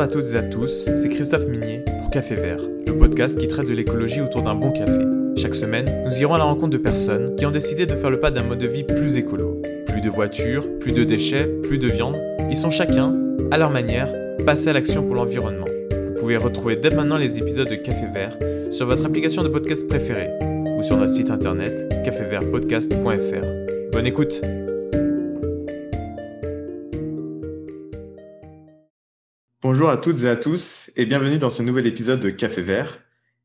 [0.00, 3.68] À toutes et à tous, c'est Christophe Minier pour Café Vert, le podcast qui traite
[3.68, 5.02] de l'écologie autour d'un bon café.
[5.36, 8.18] Chaque semaine, nous irons à la rencontre de personnes qui ont décidé de faire le
[8.18, 9.60] pas d'un mode de vie plus écolo.
[9.86, 12.16] Plus de voitures, plus de déchets, plus de viande,
[12.48, 13.14] ils sont chacun,
[13.50, 14.10] à leur manière,
[14.46, 15.68] passés à l'action pour l'environnement.
[15.92, 18.38] Vous pouvez retrouver dès maintenant les épisodes de Café Vert
[18.70, 20.30] sur votre application de podcast préférée
[20.78, 23.92] ou sur notre site internet cafévertpodcast.fr.
[23.92, 24.40] Bonne écoute
[29.62, 32.98] Bonjour à toutes et à tous et bienvenue dans ce nouvel épisode de Café Vert.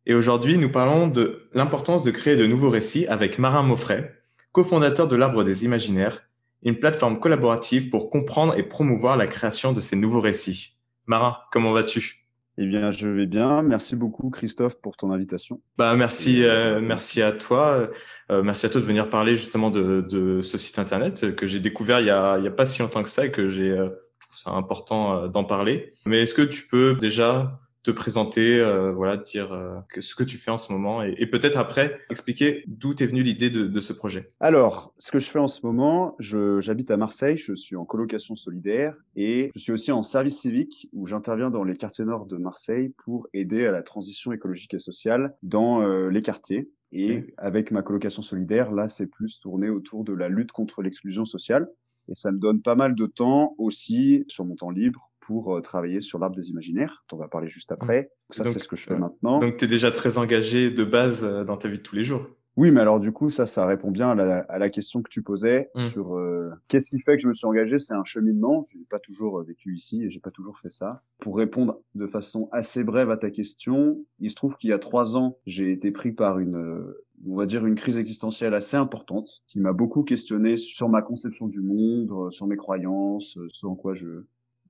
[0.05, 4.09] Et aujourd'hui, nous parlons de l'importance de créer de nouveaux récits avec Marin Maufray,
[4.53, 6.21] cofondateur de l'Arbre des Imaginaires,
[6.63, 10.77] une plateforme collaborative pour comprendre et promouvoir la création de ces nouveaux récits.
[11.05, 12.25] Marin, comment vas-tu?
[12.57, 13.61] Eh bien, je vais bien.
[13.61, 15.59] Merci beaucoup, Christophe, pour ton invitation.
[15.77, 17.89] Bah, merci, euh, merci à toi.
[18.31, 21.59] Euh, merci à toi de venir parler justement de, de ce site internet que j'ai
[21.59, 23.71] découvert il y a, il y a pas si longtemps que ça et que j'ai
[23.71, 23.89] euh,
[24.35, 25.93] c'est important euh, d'en parler.
[26.05, 30.37] Mais est-ce que tu peux déjà te présenter, euh, voilà, dire euh, ce que tu
[30.37, 34.31] fais en ce moment et, peut-être après expliquer d'où t'es venue l'idée de, ce projet?
[34.39, 38.35] Alors, ce que je fais en ce moment, j'habite à Marseille, je suis en colocation
[38.35, 42.37] solidaire et je suis aussi en service civique où j'interviens dans les quartiers nord de
[42.37, 46.69] Marseille pour aider à la transition écologique et sociale dans les quartiers.
[46.91, 51.25] Et avec ma colocation solidaire, là, c'est plus tourné autour de la lutte contre l'exclusion
[51.25, 51.67] sociale.
[52.09, 55.61] Et ça me donne pas mal de temps aussi sur mon temps libre pour euh,
[55.61, 58.11] travailler sur l'arbre des imaginaires, dont on va parler juste après.
[58.29, 59.39] ça, c'est ce que je fais euh, maintenant.
[59.39, 62.03] Donc, tu es déjà très engagé de base euh, dans ta vie de tous les
[62.03, 62.27] jours.
[62.57, 65.09] Oui, mais alors du coup, ça, ça répond bien à la, à la question que
[65.09, 65.79] tu posais mmh.
[65.89, 66.17] sur
[66.69, 67.79] qu'est-ce qui fait que je me suis engagé?
[67.79, 68.63] C'est un cheminement.
[68.71, 71.01] Je n'ai pas toujours vécu ici et j'ai pas toujours fait ça.
[71.19, 74.79] Pour répondre de façon assez brève à ta question, il se trouve qu'il y a
[74.79, 76.85] trois ans, j'ai été pris par une
[77.27, 81.47] on va dire une crise existentielle assez importante qui m'a beaucoup questionné sur ma conception
[81.47, 84.23] du monde, euh, sur mes croyances, euh, sur en quoi je,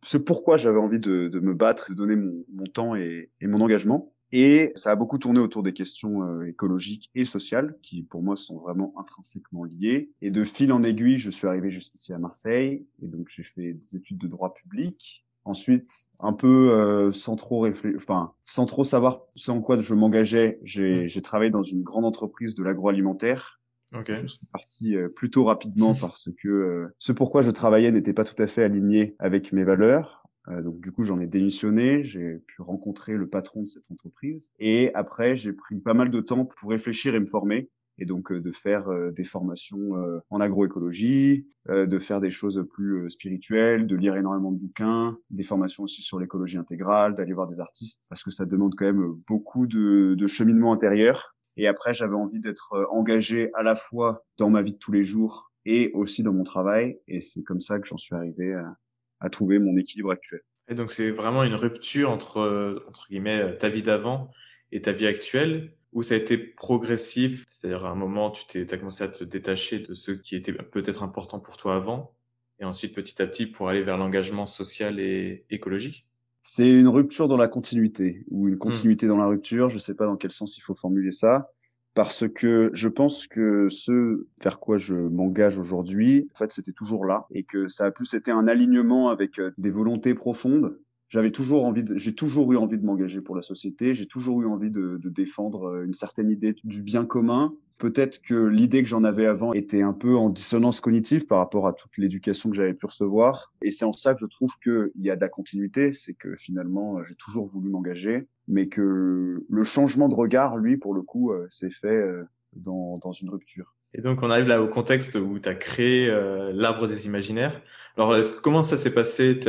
[0.03, 4.11] ce pourquoi j'avais envie de, me battre, de donner mon, temps et, mon engagement.
[4.31, 8.35] Et ça a beaucoup tourné autour des questions euh, écologiques et sociales, qui pour moi
[8.35, 10.11] sont vraiment intrinsèquement liées.
[10.21, 13.73] Et de fil en aiguille, je suis arrivé jusqu'ici à Marseille, et donc j'ai fait
[13.73, 18.83] des études de droit public, Ensuite, un peu euh, sans trop réfléchir, enfin sans trop
[18.83, 21.21] savoir ce en quoi je m'engageais, j'ai mm.
[21.21, 23.61] travaillé dans une grande entreprise de l'agroalimentaire.
[23.93, 24.15] Okay.
[24.15, 28.23] Je suis parti euh, plutôt rapidement parce que euh, ce pourquoi je travaillais n'était pas
[28.23, 30.23] tout à fait aligné avec mes valeurs.
[30.47, 34.91] donc du coup, j'en ai démissionné, j'ai pu rencontrer le patron de cette entreprise et
[34.95, 38.41] après, j'ai pris pas mal de temps pour réfléchir et me former et donc euh,
[38.41, 43.95] de faire euh, des formations euh, en agroécologie, de faire des choses plus spirituelles, de
[43.95, 48.23] lire énormément de bouquins, des formations aussi sur l'écologie intégrale, d'aller voir des artistes, parce
[48.23, 51.35] que ça demande quand même beaucoup de, de cheminement intérieur.
[51.57, 55.03] Et après, j'avais envie d'être engagé à la fois dans ma vie de tous les
[55.03, 58.77] jours et aussi dans mon travail, et c'est comme ça que j'en suis arrivé à,
[59.19, 60.41] à trouver mon équilibre actuel.
[60.67, 64.29] Et donc c'est vraiment une rupture entre entre guillemets ta vie d'avant
[64.75, 68.73] et ta vie actuelle où ça a été progressif, c'est-à-dire à un moment, tu t'es,
[68.73, 72.13] as commencé à te détacher de ce qui était peut-être important pour toi avant,
[72.59, 76.05] et ensuite petit à petit pour aller vers l'engagement social et écologique?
[76.41, 79.95] C'est une rupture dans la continuité, ou une continuité dans la rupture, je ne sais
[79.95, 81.49] pas dans quel sens il faut formuler ça,
[81.93, 87.05] parce que je pense que ce vers quoi je m'engage aujourd'hui, en fait, c'était toujours
[87.05, 90.77] là, et que ça a plus été un alignement avec euh, des volontés profondes,
[91.09, 94.47] j'avais toujours envie j'ai toujours eu envie de m'engager pour la société, j'ai toujours eu
[94.47, 97.53] envie de, de, défendre euh, une certaine idée du bien commun.
[97.77, 101.67] Peut-être que l'idée que j'en avais avant était un peu en dissonance cognitive par rapport
[101.67, 103.53] à toute l'éducation que j'avais pu recevoir.
[103.61, 106.35] Et c'est en ça que je trouve qu'il y a de la continuité, c'est que
[106.37, 111.33] finalement, j'ai toujours voulu m'engager, mais que le changement de regard, lui, pour le coup,
[111.33, 112.23] euh, s'est fait euh,
[112.53, 113.75] dans, dans une rupture.
[113.93, 116.07] Et donc, on arrive là au contexte où tu as créé
[116.53, 117.61] l'arbre des imaginaires.
[117.95, 119.39] Alors, comment ça s'est passé?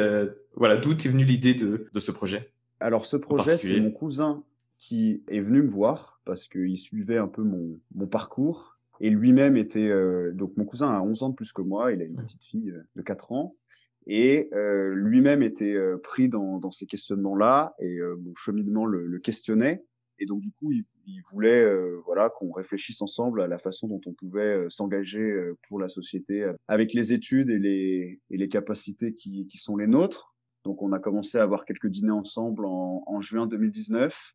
[0.54, 2.52] Voilà, d'où est venue l'idée de, de, ce projet?
[2.80, 4.44] Alors, ce projet, c'est mon cousin
[4.78, 8.78] qui est venu me voir parce qu'il suivait un peu mon, mon parcours.
[9.00, 9.88] Et lui-même était...
[9.88, 11.92] Euh, donc, mon cousin a 11 ans de plus que moi.
[11.92, 13.56] Il a une petite fille euh, de 4 ans.
[14.06, 17.74] Et euh, lui-même était euh, pris dans, dans ces questionnements-là.
[17.80, 19.84] Et mon cheminement le, le, questionnait.
[20.18, 20.84] Et donc, du coup, il,
[21.30, 21.66] voulait
[22.04, 25.34] voilà, qu'on réfléchisse ensemble à la façon dont on pouvait s'engager
[25.68, 29.86] pour la société avec les études et les, et les capacités qui, qui sont les
[29.86, 30.34] nôtres.
[30.65, 34.34] Donc on a commencé à avoir quelques dîners ensemble en, en juin 2019.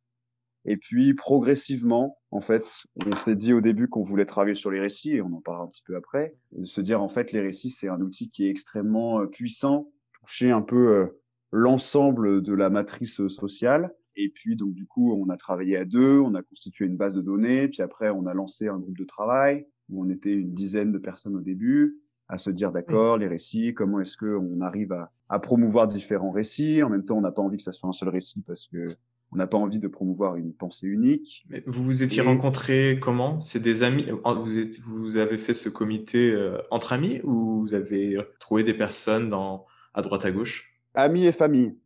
[0.66, 4.80] Et puis progressivement, en fait, on s'est dit au début qu'on voulait travailler sur les
[4.80, 7.42] récits, et on en parlera un petit peu après, de se dire en fait les
[7.42, 9.92] récits c'est un outil qui est extrêmement euh, puissant,
[10.22, 13.92] toucher un peu euh, l'ensemble de la matrice sociale.
[14.16, 17.16] Et puis donc du coup on a travaillé à deux, on a constitué une base
[17.16, 20.54] de données, puis après on a lancé un groupe de travail où on était une
[20.54, 21.98] dizaine de personnes au début
[22.28, 26.82] à se dire d'accord, les récits, comment est-ce qu'on arrive à, à, promouvoir différents récits?
[26.82, 28.88] En même temps, on n'a pas envie que ça soit un seul récit parce que
[29.34, 31.46] on n'a pas envie de promouvoir une pensée unique.
[31.50, 33.40] Mais vous vous étiez rencontrés comment?
[33.40, 37.74] C'est des amis vous, êtes, vous avez fait ce comité euh, entre amis ou vous
[37.74, 40.74] avez trouvé des personnes dans, à droite à gauche?
[40.94, 41.78] Amis et famille.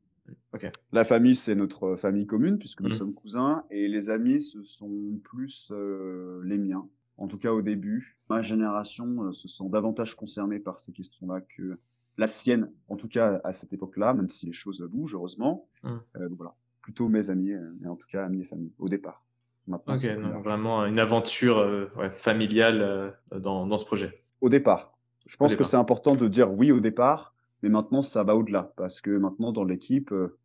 [0.53, 0.71] Okay.
[0.91, 2.93] La famille, c'est notre famille commune puisque nous mmh.
[2.93, 6.87] sommes cousins et les amis, ce sont plus euh, les miens.
[7.17, 11.41] En tout cas, au début, ma génération euh, se sent davantage concernée par ces questions-là
[11.41, 11.77] que
[12.17, 15.67] la sienne, en tout cas à cette époque-là, même si les choses bougent, heureusement.
[15.83, 15.89] Mmh.
[16.15, 19.23] Euh, donc voilà, plutôt mes amis, mais en tout cas amis et famille, au départ.
[19.67, 24.23] Maintenant, ok, donc vraiment une aventure ouais, familiale dans, dans ce projet.
[24.41, 24.95] Au départ.
[25.25, 27.34] Je pense que c'est important de dire oui au départ,
[27.65, 30.37] mais maintenant, ça va au-delà parce que maintenant, dans l'équipe, euh,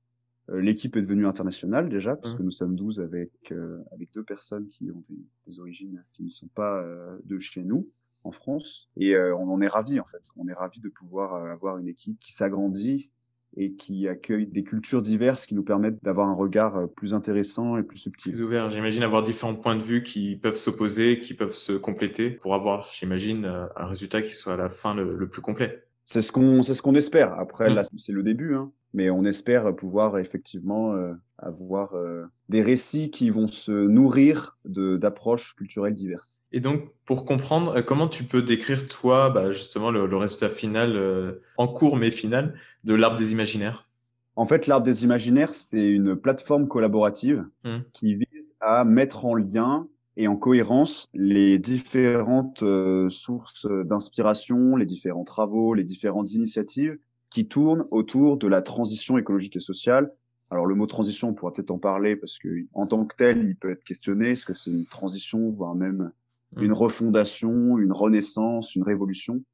[0.49, 2.45] euh, l'équipe est devenue internationale déjà, parce que mmh.
[2.47, 5.03] nous sommes 12 avec, euh, avec deux personnes qui ont
[5.47, 6.83] des, origines qui ne sont pas
[7.23, 7.91] de chez nous
[8.25, 8.89] en France.
[8.97, 10.23] Et on en est ravis en fait.
[10.39, 13.11] On est ravis de pouvoir avoir une équipe qui s'agrandit
[13.57, 17.83] et qui accueille des cultures diverses qui nous permettent d'avoir un regard plus intéressant et
[17.83, 18.33] plus subtil.
[18.33, 22.31] Plus ouvert, j'imagine avoir différents points de vue qui peuvent s'opposer, qui peuvent se compléter
[22.31, 25.85] pour avoir, j'imagine, un résultat qui soit à la fin le plus complet.
[26.11, 27.39] C'est ce qu'on c'est ce qu'on espère.
[27.39, 27.75] Après, mmh.
[27.75, 28.73] là, c'est le début, hein.
[28.93, 35.55] mais on espère pouvoir effectivement euh, avoir euh, des récits qui vont se nourrir d'approches
[35.55, 36.43] culturelles diverses.
[36.51, 41.39] Et donc, pour comprendre, euh, comment tu peux décrire toi, bah, justement, le, résultat final,
[41.57, 43.87] en cours mais final, de l'arbre des imaginaires?
[44.35, 47.77] En fait, l'arbre des imaginaires, c'est une plateforme collaborative mmh.
[47.93, 49.87] qui vise à mettre en lien
[50.17, 56.99] et en cohérence les différentes euh, sources d'inspiration, les différents travaux, les différentes initiatives
[57.31, 60.13] qui tournent autour de la transition écologique et sociale.
[60.51, 63.45] Alors le mot transition, on pourra peut-être en parler parce que en tant que tel,
[63.45, 64.31] il peut être questionné.
[64.31, 66.11] Est-ce que c'est une transition, voire même
[66.57, 66.75] une mmh.
[66.75, 69.45] refondation, une renaissance, une révolution?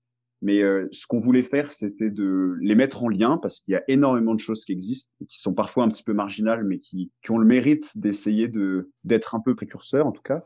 [0.42, 3.76] Mais euh, ce qu'on voulait faire, c'était de les mettre en lien parce qu'il y
[3.76, 6.78] a énormément de choses qui existent et qui sont parfois un petit peu marginales, mais
[6.78, 10.42] qui, qui ont le mérite d'essayer de d'être un peu précurseurs en tout cas,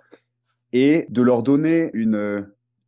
[0.72, 2.42] et de leur donner une, euh,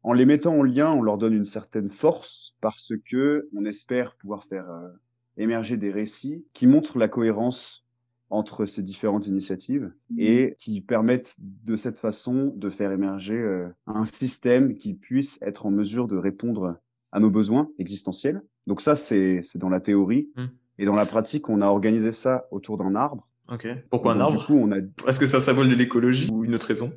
[0.05, 4.15] en les mettant en lien, on leur donne une certaine force parce que on espère
[4.17, 4.89] pouvoir faire euh,
[5.37, 7.85] émerger des récits qui montrent la cohérence
[8.31, 14.79] entre ces différentes initiatives et qui permettent de cette façon de faire émerger un système
[14.79, 16.81] qui puisse être en mesure de répondre
[17.13, 18.43] à nos besoins existentiels.
[18.67, 20.29] Donc ça, c'est dans la théorie.
[20.37, 20.47] Hmm.
[20.79, 23.29] Et dans la pratique, on a organisé ça autour d'un arbre.
[23.49, 23.69] Ok.
[23.91, 24.79] Pourquoi un arbre du coup, on a...
[25.07, 26.93] Est-ce que ça symbole de l'écologie ou une autre raison?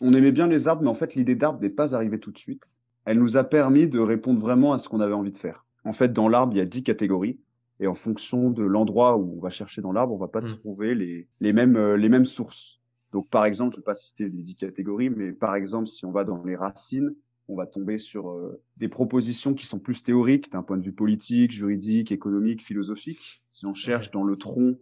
[0.00, 2.38] On aimait bien les arbres, mais en fait, l'idée d'arbre n'est pas arrivée tout de
[2.38, 2.78] suite.
[3.04, 5.64] Elle nous a permis de répondre vraiment à ce qu'on avait envie de faire.
[5.84, 7.38] En fait, dans l'arbre, il y a dix catégories.
[7.80, 10.58] Et en fonction de l'endroit où on va chercher dans l'arbre, on va pas hmm.
[10.58, 12.80] trouver les, les, mêmes, euh, les mêmes sources.
[13.12, 16.12] Donc, par exemple, je vais pas citer les dix catégories, mais par exemple, si on
[16.12, 17.14] va dans les racines,
[17.48, 20.92] on va tomber sur euh, des propositions qui sont plus théoriques d'un point de vue
[20.92, 23.42] politique, juridique, économique, philosophique.
[23.48, 24.78] Si on cherche dans le tronc,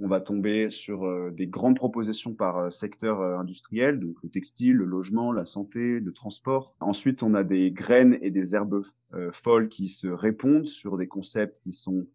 [0.00, 4.74] on va tomber sur euh, des grandes propositions par euh, secteur industriel, donc le textile,
[4.74, 6.74] le logement, la santé, le transport.
[6.80, 8.82] Ensuite, on a des graines et des herbes
[9.32, 12.06] folles qui se répondent sur des concepts qui sont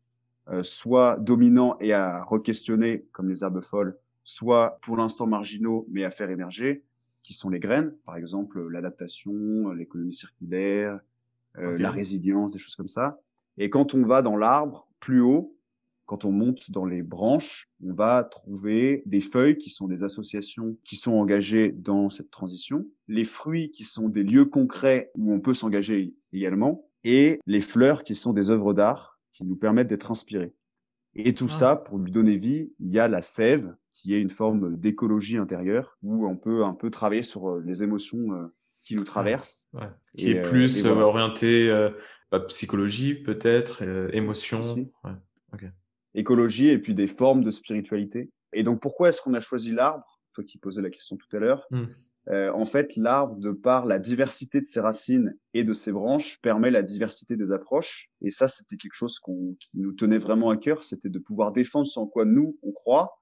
[0.61, 6.11] soit dominants et à re-questionner, comme les herbes folles, soit pour l'instant marginaux, mais à
[6.11, 6.83] faire émerger
[7.23, 10.99] qui sont les graines, par exemple l'adaptation, l'économie circulaire,
[11.57, 13.19] euh, la résilience, des choses comme ça.
[13.57, 15.55] Et quand on va dans l'arbre, plus haut,
[16.05, 20.75] quand on monte dans les branches, on va trouver des feuilles qui sont des associations
[20.83, 25.39] qui sont engagées dans cette transition, les fruits qui sont des lieux concrets où on
[25.39, 30.11] peut s'engager également, et les fleurs qui sont des œuvres d'art qui nous permettent d'être
[30.11, 30.53] inspirés.
[31.15, 31.53] Et tout ah.
[31.53, 35.37] ça, pour lui donner vie, il y a la sève, qui est une forme d'écologie
[35.37, 38.47] intérieure, où on peut un peu travailler sur euh, les émotions euh,
[38.81, 39.69] qui nous traversent.
[39.73, 39.89] Ouais.
[40.17, 41.69] Qui est euh, plus orienté
[42.31, 44.89] bah, psychologie, peut-être, émotion.
[45.03, 45.11] Ouais.
[45.53, 45.69] Okay.
[46.15, 48.31] Écologie et puis des formes de spiritualité.
[48.53, 50.19] Et donc, pourquoi est-ce qu'on a choisi l'arbre?
[50.33, 51.65] Toi qui posais la question tout à l'heure.
[51.69, 51.85] Hmm.
[52.29, 56.39] Euh, en fait, l'arbre, de par la diversité de ses racines et de ses branches,
[56.41, 58.09] permet la diversité des approches.
[58.21, 61.87] Et ça, c'était quelque chose qui nous tenait vraiment à cœur, c'était de pouvoir défendre
[61.87, 63.19] ce en quoi nous, on croit,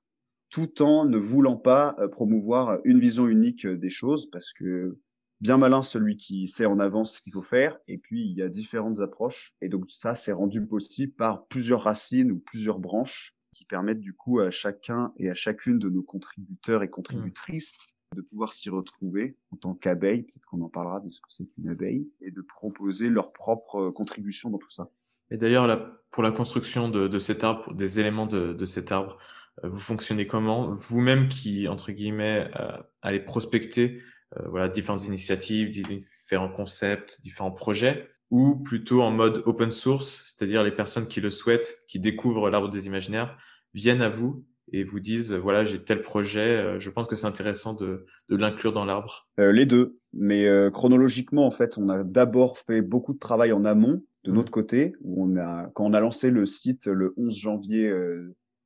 [0.49, 4.97] tout en ne voulant pas euh, promouvoir une vision unique des choses, parce que
[5.39, 8.43] bien malin celui qui sait en avance ce qu'il faut faire, et puis il y
[8.43, 9.55] a différentes approches.
[9.61, 14.13] Et donc ça, c'est rendu possible par plusieurs racines ou plusieurs branches qui permettent du
[14.13, 19.37] coup à chacun et à chacune de nos contributeurs et contributrices de pouvoir s'y retrouver
[19.51, 22.41] en tant qu'abeille, peut-être qu'on en parlera de ce que c'est qu'une abeille, et de
[22.41, 24.89] proposer leur propre contribution dans tout ça.
[25.29, 29.17] Et d'ailleurs, pour la construction de, cet arbre, des éléments de, cet arbre,
[29.63, 30.73] euh, vous fonctionnez comment?
[30.75, 34.01] Vous-même qui, entre guillemets, euh, allez prospecter
[34.37, 40.63] euh, voilà, différentes initiatives, différents concepts, différents projets, ou plutôt en mode open source, c'est-à-dire
[40.63, 43.37] les personnes qui le souhaitent, qui découvrent l'arbre des imaginaires,
[43.73, 47.27] viennent à vous et vous disent voilà j'ai tel projet, euh, je pense que c'est
[47.27, 49.27] intéressant de, de l'inclure dans l'arbre.
[49.39, 53.51] Euh, Les deux, mais euh, chronologiquement en fait on a d'abord fait beaucoup de travail
[53.51, 54.35] en amont de mmh.
[54.35, 54.93] notre côté.
[55.01, 57.89] Où on a quand on a lancé le site le 11 janvier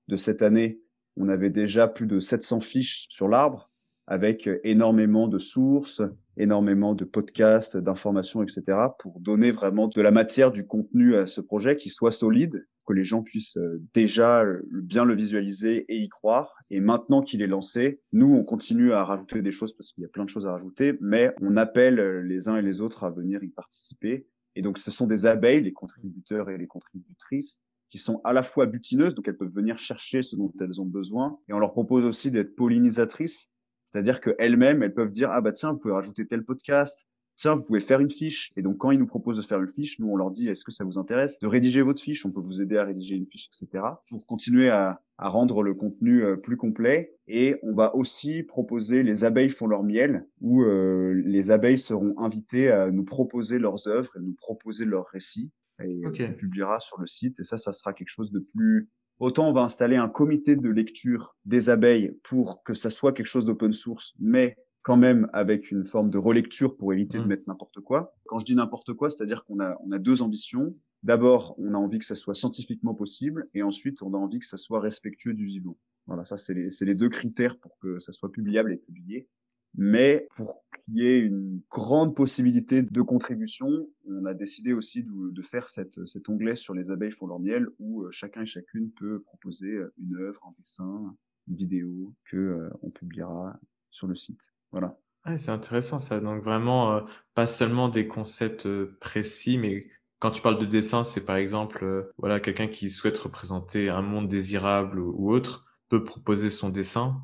[0.07, 0.79] de cette année,
[1.17, 3.69] on avait déjà plus de 700 fiches sur l'arbre
[4.07, 6.01] avec énormément de sources,
[6.37, 11.41] énormément de podcasts, d'informations, etc., pour donner vraiment de la matière, du contenu à ce
[11.41, 16.07] projet qui soit solide, que les gens puissent euh, déjà bien le visualiser et y
[16.07, 16.53] croire.
[16.69, 20.05] Et maintenant qu'il est lancé, nous, on continue à rajouter des choses parce qu'il y
[20.05, 23.09] a plein de choses à rajouter, mais on appelle les uns et les autres à
[23.09, 24.27] venir y participer.
[24.55, 27.59] Et donc, ce sont des abeilles, les contributeurs et les contributrices,
[27.89, 30.85] qui sont à la fois butineuses, donc elles peuvent venir chercher ce dont elles ont
[30.85, 33.49] besoin, et on leur propose aussi d'être pollinisatrices,
[33.95, 37.63] c'est-à-dire qu'elles-mêmes, elles peuvent dire, ah bah tiens, vous pouvez rajouter tel podcast, tiens, vous
[37.63, 38.51] pouvez faire une fiche.
[38.57, 40.65] Et donc, quand ils nous proposent de faire une fiche, nous, on leur dit, est-ce
[40.65, 42.25] que ça vous intéresse de rédiger votre fiche?
[42.25, 43.85] On peut vous aider à rédiger une fiche, etc.
[44.09, 47.15] Pour continuer à, à rendre le contenu euh, plus complet.
[47.29, 52.19] Et on va aussi proposer les abeilles font leur miel, où euh, les abeilles seront
[52.19, 55.53] invitées à nous proposer leurs œuvres et nous proposer leurs récits.
[55.79, 57.39] Et euh, on publiera sur le site.
[57.39, 60.69] Et ça, ça sera quelque chose de plus Autant on va installer un comité de
[60.69, 65.71] lecture des abeilles pour que ça soit quelque chose d'open source, mais quand même avec
[65.71, 67.27] une forme de relecture pour éviter de mmh.
[67.27, 68.13] mettre n'importe quoi.
[68.25, 70.75] Quand je dis n'importe quoi, c'est-à-dire qu'on a, on a deux ambitions.
[71.01, 74.45] D'abord, on a envie que ça soit scientifiquement possible, et ensuite, on a envie que
[74.45, 75.77] ça soit respectueux du vivant.
[76.07, 79.27] Voilà, ça, c'est les, les deux critères pour que ça soit publiable et publié.
[79.75, 85.31] Mais pour qu'il y ait une grande possibilité de contribution, on a décidé aussi de,
[85.31, 88.45] de faire cette, cet onglet sur les abeilles font leur miel où euh, chacun et
[88.45, 91.15] chacune peut proposer euh, une œuvre, un dessin,
[91.47, 94.53] une vidéo que euh, on publiera sur le site.
[94.71, 94.97] Voilà.
[95.37, 96.19] c'est intéressant ça.
[96.19, 98.67] Donc vraiment pas seulement des concepts
[98.99, 99.87] précis, mais
[100.19, 104.27] quand tu parles de dessin, c'est par exemple voilà quelqu'un qui souhaite représenter un monde
[104.27, 107.21] désirable ou autre peut proposer son dessin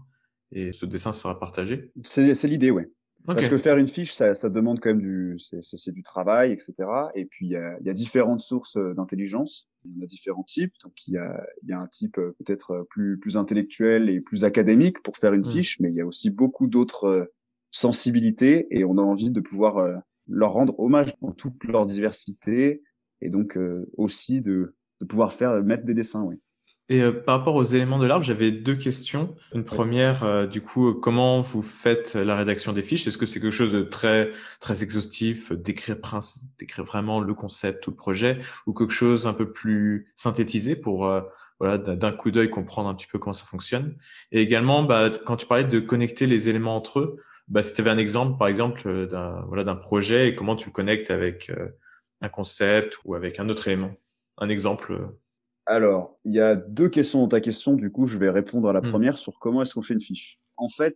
[0.52, 2.72] et ce dessin sera partagé C'est l'idée,
[3.26, 6.74] Parce que faire une fiche, ça, ça demande quand même du, c'est du travail, etc.
[7.16, 9.70] Et puis il y a, y a, différentes sources euh, d'intelligence.
[9.86, 10.74] Il y en a différents types.
[10.84, 14.22] Donc il y a, y a un type euh, peut-être euh, plus plus intellectuel et
[14.22, 15.52] plus académique pour faire une mmh.
[15.52, 17.32] fiche, mais il y a aussi beaucoup d'autres
[17.70, 22.84] sensibilités et on a envie de pouvoir leur rendre hommage dans toute leur diversité
[23.22, 23.58] et donc
[23.96, 26.36] aussi de, de pouvoir faire mettre des dessins, oui.
[26.92, 29.34] Et euh, par rapport aux éléments de l'arbre, j'avais deux questions.
[29.56, 33.08] Une première, euh, du coup, comment vous faites la rédaction des fiches?
[33.08, 35.96] Est-ce que c'est quelque chose de très très exhaustif, d'écrire
[36.60, 41.06] d'écrire vraiment le concept, tout le projet, ou quelque chose un peu plus synthétisé pour
[41.06, 41.22] euh,
[41.62, 43.96] voilà d'un coup d'œil comprendre un petit peu comment ça fonctionne?
[44.34, 47.16] Et également, bah, quand tu parlais de connecter les éléments entre eux,
[47.48, 50.68] bah, si tu avais un exemple, par exemple, d'un voilà d'un projet et comment tu
[50.68, 51.54] le connectes avec
[52.20, 53.94] un concept ou avec un autre élément,
[54.40, 55.00] un exemple.
[55.66, 57.74] Alors, il y a deux questions dans ta question.
[57.74, 58.90] Du coup, je vais répondre à la hmm.
[58.90, 60.40] première sur comment est-ce qu'on fait une fiche.
[60.58, 60.96] En fait,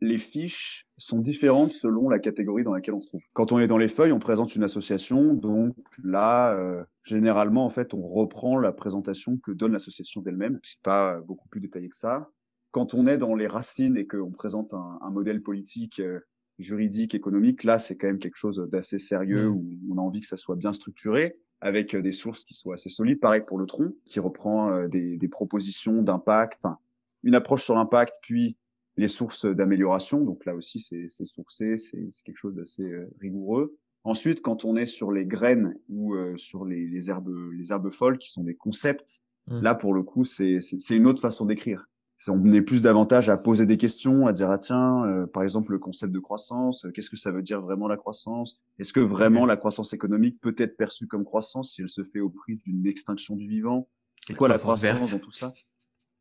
[0.00, 3.22] les fiches sont différentes selon la catégorie dans laquelle on se trouve.
[3.32, 5.34] Quand on est dans les feuilles, on présente une association.
[5.34, 10.58] Donc là, euh, généralement, en fait, on reprend la présentation que donne l'association d'elle-même.
[10.62, 12.30] C'est pas beaucoup plus détaillé que ça.
[12.72, 16.20] Quand on est dans les racines et qu'on présente un, modèle politique, euh,
[16.58, 19.54] juridique, économique, là, c'est quand même quelque chose d'assez sérieux hmm.
[19.54, 22.74] où on a envie que ça soit bien structuré avec euh, des sources qui soient
[22.74, 23.18] assez solides.
[23.18, 26.78] Pareil pour le tronc, qui reprend euh, des, des propositions d'impact, enfin,
[27.24, 28.56] une approche sur l'impact, puis
[28.96, 30.20] les sources d'amélioration.
[30.20, 33.76] Donc là aussi, c'est sourcé, c'est quelque chose d'assez euh, rigoureux.
[34.04, 38.18] Ensuite, quand on est sur les graines ou sur les, les, herbes, les herbes folles,
[38.18, 39.60] qui sont des concepts, mmh.
[39.62, 40.58] là pour le coup, c'est
[40.90, 41.88] une autre façon d'écrire
[42.28, 45.72] on est plus davantage à poser des questions, à dire ah tiens, euh, par exemple
[45.72, 48.62] le concept de croissance, euh, qu'est-ce que ça veut dire vraiment la croissance?
[48.78, 52.20] Est-ce que vraiment la croissance économique peut être perçue comme croissance si elle se fait
[52.20, 53.88] au prix d'une extinction du vivant?
[54.26, 55.52] C'est quoi la croissance dans tout ça?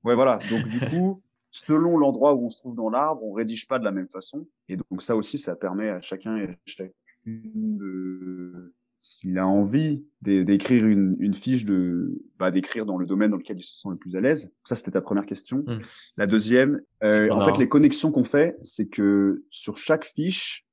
[0.03, 0.39] Ouais, voilà.
[0.49, 1.21] Donc du coup,
[1.51, 4.47] selon l'endroit où on se trouve dans l'arbre, on rédige pas de la même façon.
[4.67, 10.01] Et donc ça aussi, ça permet à chacun et à chacune de s'il a envie
[10.21, 13.89] d'écrire une, une, fiche de bah, d'écrire dans le domaine dans lequel il se sent
[13.91, 14.53] le plus à l'aise.
[14.63, 15.57] Ça, c'était ta première question.
[15.67, 15.81] Hmm.
[16.15, 20.65] La deuxième, euh, en fait, les connexions qu'on fait, c'est que sur chaque fiche,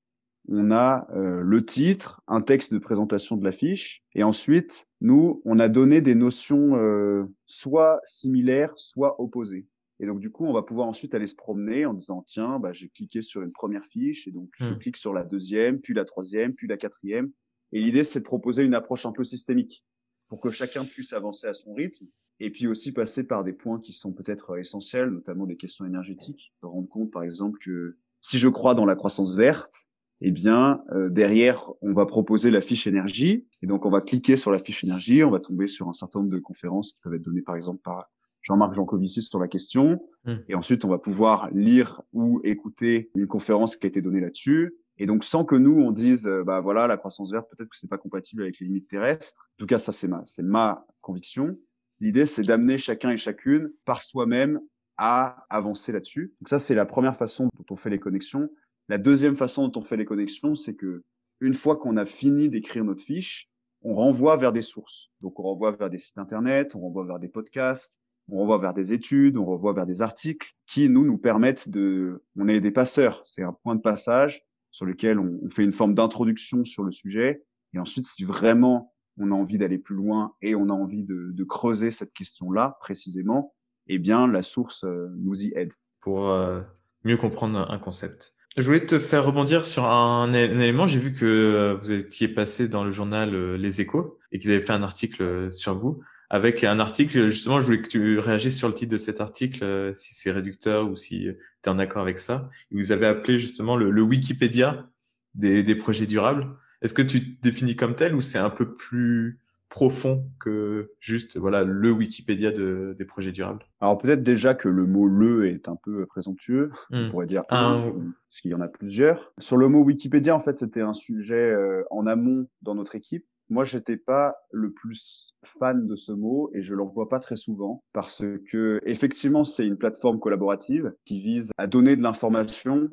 [0.48, 5.42] on a euh, le titre, un texte de présentation de la fiche, et ensuite, nous,
[5.44, 9.66] on a donné des notions euh, soit similaires, soit opposées.
[9.98, 12.72] Et donc, du coup, on va pouvoir ensuite aller se promener en disant, tiens, bah,
[12.72, 14.78] j'ai cliqué sur une première fiche, et donc je hmm.
[14.78, 17.32] clique sur la deuxième, puis la troisième, puis la quatrième.
[17.72, 19.84] Et l'idée, c'est de proposer une approche un peu systémique
[20.28, 22.06] pour que chacun puisse avancer à son rythme
[22.38, 26.52] et puis aussi passer par des points qui sont peut-être essentiels, notamment des questions énergétiques.
[26.60, 29.86] Se rendre compte, par exemple, que si je crois dans la croissance verte,
[30.20, 34.36] eh bien euh, derrière on va proposer la fiche énergie et donc on va cliquer
[34.36, 37.14] sur la fiche énergie, on va tomber sur un certain nombre de conférences qui peuvent
[37.14, 38.10] être données par exemple par
[38.42, 40.34] Jean-Marc Jancovici sur la question mmh.
[40.48, 44.74] et ensuite on va pouvoir lire ou écouter une conférence qui a été donnée là-dessus
[45.00, 47.76] et donc sans que nous on dise euh, bah voilà la croissance verte peut-être que
[47.76, 49.48] c'est pas compatible avec les limites terrestres.
[49.54, 51.58] En tout cas ça c'est ma c'est ma conviction.
[52.00, 54.60] L'idée c'est d'amener chacun et chacune par soi-même
[54.98, 56.34] à avancer là-dessus.
[56.40, 58.50] Donc ça c'est la première façon dont on fait les connexions.
[58.88, 61.02] La deuxième façon dont on fait les connexions, c'est que
[61.40, 63.48] une fois qu'on a fini d'écrire notre fiche,
[63.80, 65.08] on renvoie vers des sources.
[65.22, 68.74] Donc on renvoie vers des sites internet, on renvoie vers des podcasts, on renvoie vers
[68.74, 72.70] des études, on renvoie vers des articles qui nous nous permettent de, on est des
[72.70, 73.22] passeurs.
[73.24, 77.44] C'est un point de passage sur lequel on, fait une forme d'introduction sur le sujet.
[77.74, 81.44] Et ensuite, si vraiment on a envie d'aller plus loin et on a envie de,
[81.44, 83.54] creuser cette question-là précisément,
[83.86, 85.72] eh bien la source euh, nous y aide.
[86.00, 86.60] Pour euh,
[87.04, 88.34] mieux comprendre un concept.
[88.56, 90.86] Je voulais te faire rebondir sur un, élément.
[90.86, 94.60] J'ai vu que euh, vous étiez passé dans le journal Les Échos et qu'ils avaient
[94.60, 96.02] fait un article sur vous.
[96.30, 99.92] Avec un article, justement, je voulais que tu réagisses sur le titre de cet article,
[99.94, 101.26] si c'est réducteur ou si
[101.62, 102.48] tu es en accord avec ça.
[102.70, 104.88] Vous avez appelé justement le, Wikipédia
[105.34, 106.46] des, des projets durables.
[106.82, 111.38] Est-ce que tu te définis comme tel ou c'est un peu plus profond que juste
[111.38, 113.64] voilà le Wikipédia de, des projets durables?
[113.80, 117.10] Alors peut-être déjà que le mot le est un peu présomptueux, on hmm.
[117.10, 117.92] pourrait dire un,
[118.28, 119.32] parce qu'il y en a plusieurs.
[119.38, 123.24] Sur le mot Wikipédia, en fait, c'était un sujet euh, en amont dans notre équipe.
[123.50, 127.82] Moi, j'étais pas le plus fan de ce mot et je l'emploie pas très souvent
[127.92, 132.88] parce que effectivement, c'est une plateforme collaborative qui vise à donner de l'information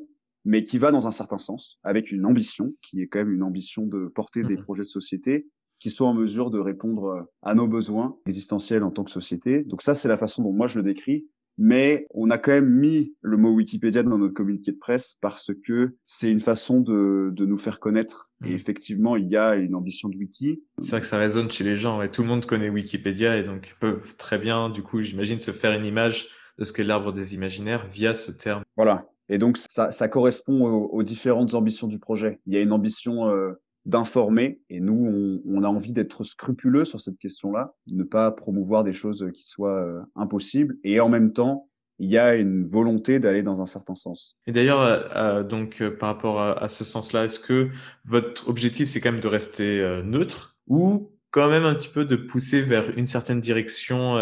[0.48, 3.44] mais qui va dans un certain sens, avec une ambition, qui est quand même une
[3.44, 4.64] ambition de porter des hmm.
[4.64, 5.50] projets de société,
[5.80, 9.64] qui soit en mesure de répondre à nos besoins existentiels en tant que société.
[9.64, 11.28] Donc ça, c'est la façon dont moi je le décris.
[11.58, 15.52] Mais on a quand même mis le mot Wikipédia dans notre communiqué de presse parce
[15.66, 18.30] que c'est une façon de, de, nous faire connaître.
[18.46, 18.54] Et mmh.
[18.54, 20.62] effectivement, il y a une ambition de wiki.
[20.80, 22.02] C'est vrai que ça résonne chez les gens.
[22.04, 25.52] Et tout le monde connaît Wikipédia et donc peuvent très bien, du coup, j'imagine, se
[25.52, 28.64] faire une image de ce qu'est l'arbre des imaginaires via ce terme.
[28.76, 29.08] Voilà.
[29.30, 32.40] Et donc ça, ça correspond aux, différentes ambitions du projet.
[32.46, 33.54] Il y a une ambition euh,
[33.88, 34.60] d'informer.
[34.70, 39.32] Et nous, on, a envie d'être scrupuleux sur cette question-là, ne pas promouvoir des choses
[39.34, 40.76] qui soient euh, impossibles.
[40.84, 44.38] Et en même temps, il y a une volonté d'aller dans un certain sens.
[44.46, 47.70] Et d'ailleurs, euh, euh, donc par rapport à, ce sens-là, est-ce que
[48.06, 52.18] votre objectif c'est quand même de rester neutre ou quand même un petit peu de
[52.18, 54.16] pousser vers une certaine direction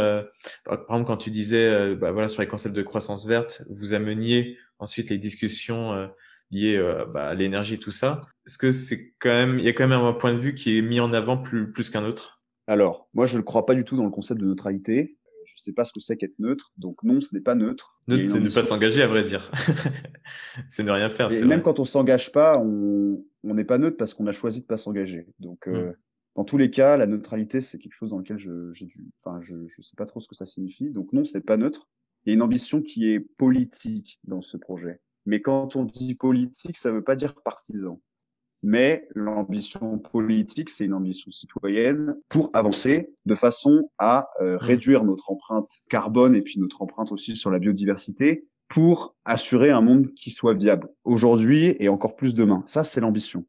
[0.64, 4.58] Par exemple, quand tu disais, bah, voilà, sur les concepts de croissance verte, vous ameniez
[4.80, 6.10] ensuite les discussions
[6.52, 6.80] liées
[7.14, 8.22] bah, à l'énergie tout ça.
[8.48, 10.78] Est-ce que c'est quand même, il y a quand même un point de vue qui
[10.78, 12.44] est mis en avant plus, plus qu'un autre?
[12.68, 15.18] Alors, moi, je ne crois pas du tout dans le concept de neutralité.
[15.46, 16.72] Je ne sais pas ce que c'est qu'être neutre.
[16.78, 18.00] Donc, non, ce n'est pas neutre.
[18.08, 19.52] Neutre, c'est ne pas s'engager, à vrai dire.
[20.70, 21.32] c'est ne rien faire.
[21.32, 24.66] Et même quand on s'engage pas, on n'est pas neutre parce qu'on a choisi de
[24.68, 25.28] pas s'engager.
[25.40, 25.96] Donc, euh, hmm.
[26.36, 29.40] dans tous les cas, la neutralité, c'est quelque chose dans lequel je, j'ai dû, enfin,
[29.42, 30.90] je, ne sais pas trop ce que ça signifie.
[30.90, 31.88] Donc, non, ce n'est pas neutre.
[32.26, 35.00] Il y a une ambition qui est politique dans ce projet.
[35.26, 38.02] Mais quand on dit politique, ça ne veut pas dire partisan
[38.66, 44.58] mais l'ambition politique, c'est une ambition citoyenne pour avancer de façon à euh, mmh.
[44.58, 49.82] réduire notre empreinte carbone et puis notre empreinte aussi sur la biodiversité pour assurer un
[49.82, 52.64] monde qui soit viable aujourd'hui et encore plus demain.
[52.66, 53.46] Ça, c'est l'ambition.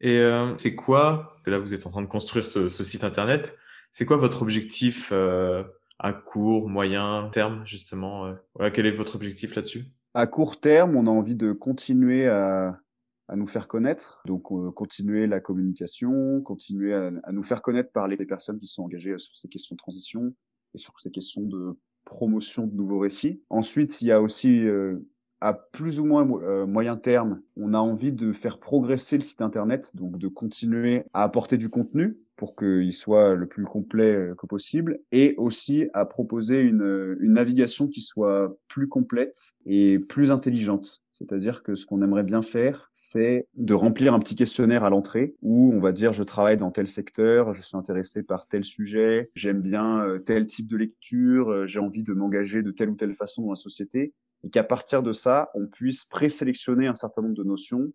[0.00, 3.56] Et euh, c'est quoi, là vous êtes en train de construire ce, site internet,
[3.92, 5.62] c'est quoi votre objectif euh,
[6.00, 9.84] à court, moyen terme justement voilà, Quel est votre objectif là-dessus?
[10.12, 12.80] À court terme, on a envie de continuer à
[13.28, 14.22] à nous faire connaître.
[14.26, 18.66] Donc, euh, continuer la communication, continuer à, à, nous faire connaître par les personnes qui
[18.66, 20.34] sont engagées sur ces questions de transition
[20.74, 23.42] et sur ces questions de promotion de nouveaux récits.
[23.48, 24.98] Ensuite, il y a aussi, euh,
[25.40, 29.40] à plus ou moins euh, moyen terme, on a envie de faire progresser le site
[29.40, 34.46] Internet, donc de continuer à apporter du contenu pour qu'il soit le plus complet que
[34.46, 41.03] possible, et aussi à proposer une, une navigation qui soit plus complète et plus intelligente.
[41.14, 45.36] C'est-à-dire que ce qu'on aimerait bien faire, c'est de remplir un petit questionnaire à l'entrée
[45.42, 49.30] où on va dire je travaille dans tel secteur, je suis intéressé par tel sujet,
[49.34, 52.96] j'aime bien euh, tel type de lecture, euh, j'ai envie de m'engager de telle ou
[52.96, 57.22] telle façon dans la société, et qu'à partir de ça, on puisse présélectionner un certain
[57.22, 57.92] nombre de notions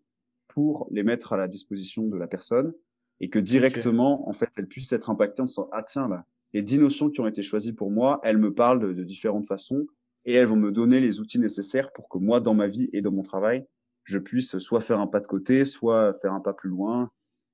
[0.47, 2.73] pour les mettre à la disposition de la personne
[3.19, 6.62] et que directement, en fait, elle puisse être impactée en disant ah tiens là, les
[6.62, 9.86] dix notions qui ont été choisies pour moi, elles me parlent de, de différentes façons
[10.30, 13.02] et elles vont me donner les outils nécessaires pour que moi, dans ma vie et
[13.02, 13.65] dans mon travail,
[14.04, 17.10] je puisse soit faire un pas de côté, soit faire un pas plus loin,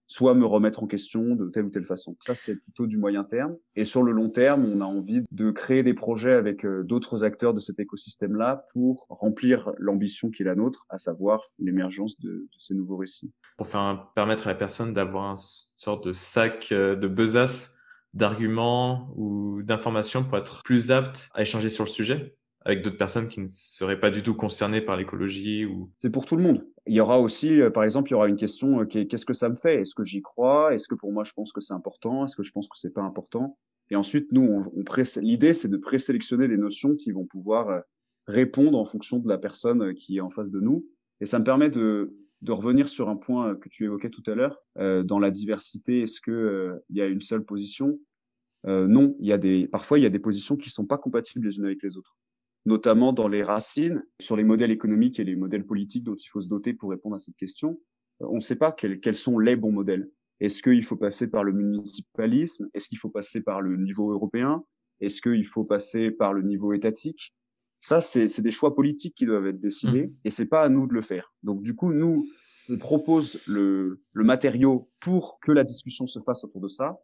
[0.07, 2.17] soit me remettre en question de telle ou telle façon.
[2.19, 3.55] Ça, c'est plutôt du moyen terme.
[3.77, 7.23] Et sur le long terme, on a envie de créer des projets avec euh, d'autres
[7.23, 12.45] acteurs de cet écosystème-là pour remplir l'ambition qui est la nôtre, à savoir l'émergence de,
[12.59, 13.31] ces nouveaux récits.
[13.55, 15.37] Pour faire permettre à la personne d'avoir une
[15.77, 17.79] sorte de sac euh, de besace
[18.13, 23.27] d'arguments ou d'informations pour être plus apte à échanger sur le sujet avec d'autres personnes
[23.27, 26.67] qui ne seraient pas du tout concernées par l'écologie ou C'est pour tout le monde.
[26.87, 29.33] Il y aura aussi, euh, par exemple, il y aura une question euh, qu'est-ce que
[29.33, 29.81] ça me fait?
[29.81, 30.73] Est-ce que j'y crois?
[30.73, 32.25] Est-ce que pour moi je pense que c'est important?
[32.25, 33.57] Est-ce que je pense que c'est pas important?
[33.91, 37.79] Et ensuite, nous, on, on l'idée, c'est de présélectionner des notions qui vont pouvoir euh,
[38.27, 40.87] répondre en fonction de la personne qui est en face de nous.
[41.21, 44.33] Et ça me permet de, de revenir sur un point que tu évoquais tout à
[44.33, 46.01] l'heure euh, dans la diversité.
[46.01, 47.99] Est-ce que il y a une seule position?
[48.65, 50.97] Euh, Non, il y a des parfois il y a des positions qui sont pas
[50.97, 52.17] compatibles les unes avec les autres
[52.65, 56.41] notamment dans les racines, sur les modèles économiques et les modèles politiques dont il faut
[56.41, 57.79] se doter pour répondre à cette question.
[58.21, 60.09] Euh, on ne sait pas quels, quels sont les bons modèles.
[60.39, 62.67] Est-ce qu'il faut passer par le municipalisme?
[62.73, 64.63] Est-ce qu'il faut passer par le niveau européen?
[64.99, 67.33] Est-ce qu'il faut passer par le niveau étatique?
[67.79, 70.13] Ça, c'est des choix politiques qui doivent être décidés mmh.
[70.25, 71.33] et c'est pas à nous de le faire.
[71.43, 72.27] Donc du coup, nous,
[72.67, 76.97] on propose le, le matériau pour que la discussion se fasse autour de ça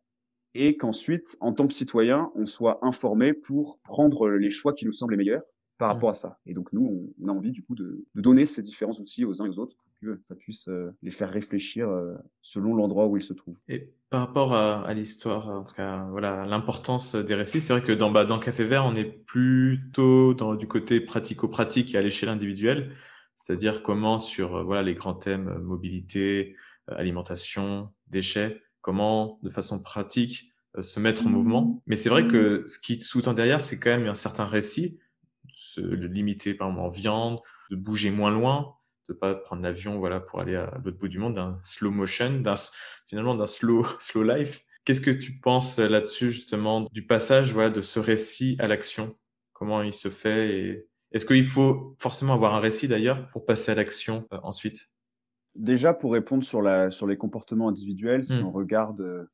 [0.54, 4.92] et qu'ensuite, en tant que citoyen, on soit informé pour prendre les choix qui nous
[4.92, 5.44] semblent les meilleurs
[5.78, 5.94] par mmh.
[5.94, 6.40] rapport à ça.
[6.46, 9.42] Et donc nous, on a envie du coup de, de donner ces différents outils aux
[9.42, 13.08] uns et aux autres pour que ça puisse euh, les faire réfléchir euh, selon l'endroit
[13.08, 13.58] où ils se trouvent.
[13.68, 17.84] Et par rapport à, à l'histoire, en tout cas, voilà, l'importance des récits, c'est vrai
[17.84, 22.02] que dans, bah, dans Café Vert, on est plutôt dans du côté pratico-pratique et à
[22.02, 22.96] l'échelle individuelle,
[23.36, 26.56] c'est-à-dire comment sur euh, voilà les grands thèmes mobilité,
[26.88, 31.82] alimentation, déchets, comment, de façon pratique, euh, se mettre en mouvement.
[31.88, 35.00] Mais c'est vrai que ce qui sous-tend derrière, c'est quand même un certain récit,
[35.50, 37.40] se, limiter par exemple en viande,
[37.70, 38.76] de bouger moins loin,
[39.10, 42.40] de pas prendre l'avion voilà pour aller à l'autre bout du monde, d'un slow motion,
[42.40, 42.56] d'un
[43.08, 44.62] finalement d'un slow slow life.
[44.86, 49.16] Qu'est-ce que tu penses là-dessus justement du passage voilà de ce récit à l'action?
[49.54, 53.72] Comment il se fait et est-ce qu'il faut forcément avoir un récit d'ailleurs pour passer
[53.72, 54.90] à l'action euh, ensuite?
[55.56, 58.46] Déjà, pour répondre sur, la, sur les comportements individuels, si hmm.
[58.46, 59.26] on regarde euh,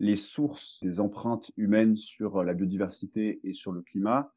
[0.00, 4.32] les sources des empreintes humaines sur euh, la biodiversité et sur le climat,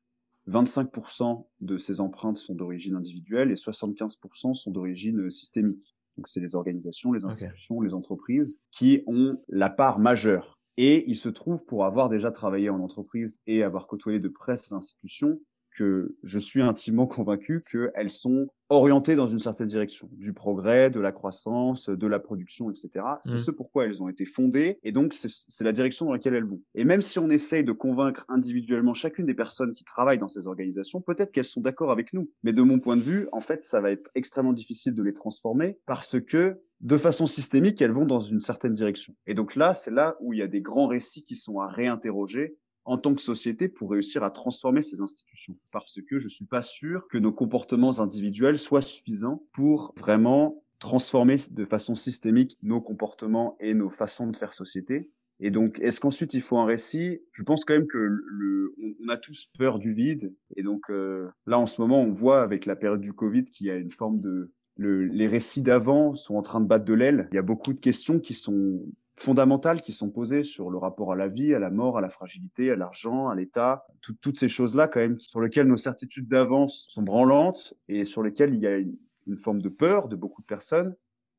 [0.48, 5.95] 25% de ces empreintes sont d'origine individuelle et 75% sont d'origine euh, systémique.
[6.17, 10.58] Donc, c'est les organisations, les institutions, les entreprises qui ont la part majeure.
[10.78, 14.56] Et il se trouve, pour avoir déjà travaillé en entreprise et avoir côtoyé de près
[14.56, 15.39] ces institutions,
[15.76, 21.00] que je suis intimement convaincu qu'elles sont orientées dans une certaine direction, du progrès, de
[21.00, 22.90] la croissance, de la production, etc.
[23.22, 23.38] C'est mmh.
[23.38, 26.62] ce pourquoi elles ont été fondées, et donc c'est la direction dans laquelle elles vont.
[26.74, 30.48] Et même si on essaye de convaincre individuellement chacune des personnes qui travaillent dans ces
[30.48, 32.32] organisations, peut-être qu'elles sont d'accord avec nous.
[32.44, 35.14] Mais de mon point de vue, en fait, ça va être extrêmement difficile de les
[35.14, 39.16] transformer parce que de façon systémique, elles vont dans une certaine direction.
[39.28, 41.68] Et donc là, c'est là où il y a des grands récits qui sont à
[41.68, 45.58] réinterroger en tant que société pour réussir à transformer ces institutions.
[45.71, 51.38] Parce que je suis pas sûr que nos comportements individuels soient suffisants pour vraiment transformer
[51.52, 55.10] de façon systémique nos comportements et nos façons de faire société.
[55.39, 57.21] Et donc, est-ce qu'ensuite il faut un récit?
[57.34, 60.34] Je pense quand même que le, on, a tous peur du vide.
[60.56, 63.67] Et donc euh, là, en ce moment, on voit avec la période du Covid qu'il
[63.67, 66.93] y a une forme de le, les récits d'avant sont en train de battre de
[66.93, 67.28] l'aile.
[67.32, 68.82] Il y a beaucoup de questions qui sont
[69.17, 72.10] fondamentales qui sont posées sur le rapport à la vie, à la mort, à la
[72.10, 73.86] fragilité, à l'argent, à l'État,
[74.21, 78.54] toutes ces choses-là quand même sur lesquelles nos certitudes d'avance sont branlantes et sur lesquelles
[78.54, 78.97] il y a une,
[79.38, 80.95] forme de peur de beaucoup de personnes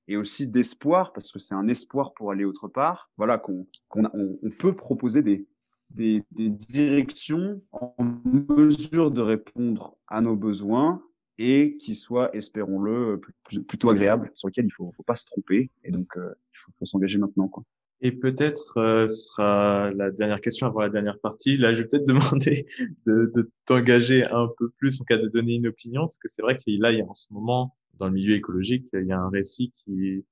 [0.08, 3.10] et aussi d'espoir parce que c'est un espoir pour aller autre part.
[3.16, 11.05] Voilà qu'on on, peut proposer des directions en mesure de répondre à nos besoins
[11.38, 13.20] et qui soit, espérons-le,
[13.68, 15.70] plutôt agréable, sur lequel il faut, faut pas se tromper.
[15.84, 17.48] Et donc, euh, il faut, s'engager maintenant.
[17.48, 17.64] Quoi.
[18.00, 21.56] Et peut-être, euh, ce sera la dernière question avant la dernière partie.
[21.56, 22.66] Là, je vais peut-être demander
[23.06, 26.56] de, t'engager un peu plus en cas de donner une opinion, parce que c'est vrai
[26.58, 29.18] qu'il là, il y a en ce moment, dans le milieu écologique, il y a
[29.18, 30.24] un récit qui,